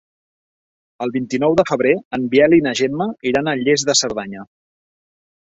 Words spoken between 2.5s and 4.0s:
i na Gemma iran a Lles de